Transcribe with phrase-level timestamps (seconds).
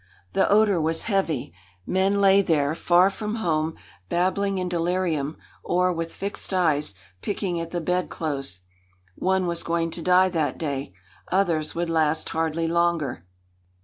[0.33, 1.53] The odour was heavy.
[1.85, 3.75] Men lay there, far from home,
[4.09, 8.61] babbling in delirium or, with fixed eyes, picking at the bed clothes.
[9.13, 10.93] One was going to die that day.
[11.31, 13.27] Others would last hardly longer.